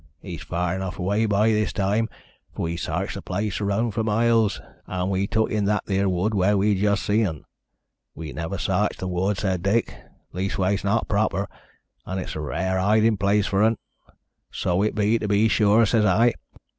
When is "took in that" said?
5.27-5.85